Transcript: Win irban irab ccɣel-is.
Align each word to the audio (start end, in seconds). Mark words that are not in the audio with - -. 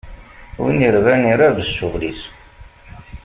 Win 0.61 0.79
irban 0.89 1.21
irab 1.31 1.57
ccɣel-is. 1.67 2.21